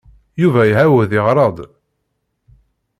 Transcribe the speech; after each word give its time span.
Yuba 0.41 0.61
iɛawed 0.67 1.11
yeɣra-d. 1.13 1.57